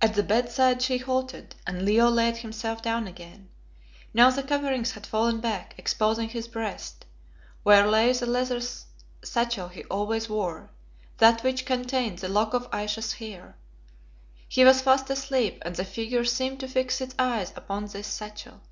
At 0.00 0.14
the 0.14 0.22
bedside 0.22 0.80
she 0.80 0.96
halted, 0.96 1.54
and 1.66 1.82
Leo 1.84 2.08
laid 2.08 2.38
himself 2.38 2.80
down 2.80 3.06
again. 3.06 3.50
Now 4.14 4.30
the 4.30 4.42
coverings 4.42 4.92
had 4.92 5.06
fallen 5.06 5.40
back, 5.40 5.74
exposing 5.76 6.30
his 6.30 6.48
breast, 6.48 7.04
where 7.62 7.86
lay 7.86 8.14
the 8.14 8.24
leather 8.24 8.62
satchel 9.22 9.68
he 9.68 9.84
always 9.90 10.26
wore, 10.30 10.70
that 11.18 11.42
which 11.42 11.66
contained 11.66 12.20
the 12.20 12.30
lock 12.30 12.54
of 12.54 12.66
Ayesha's 12.72 13.12
hair. 13.12 13.54
He 14.48 14.64
was 14.64 14.80
fast 14.80 15.10
asleep, 15.10 15.60
and 15.66 15.76
the 15.76 15.84
figure 15.84 16.24
seemed 16.24 16.58
to 16.60 16.66
fix 16.66 17.02
its 17.02 17.14
eyes 17.18 17.52
upon 17.54 17.84
this 17.88 18.06
satchel. 18.06 18.62